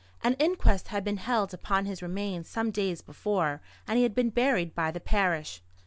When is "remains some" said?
2.01-2.71